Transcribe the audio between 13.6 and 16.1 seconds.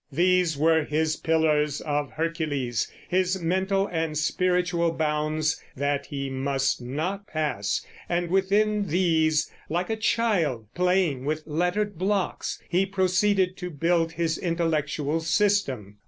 build his intellectual system.